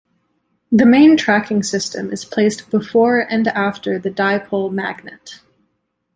[0.71, 5.41] The main tracking system is placed before and after the dipole magnet.